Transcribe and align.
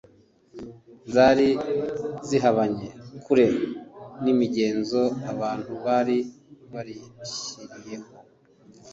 zari 1.13 1.49
zihabanye 2.27 2.87
kure 3.23 3.47
n’imigenzo 4.23 5.01
abantu 5.31 5.71
bari 5.85 6.17
barishyiriyeho 6.71 8.09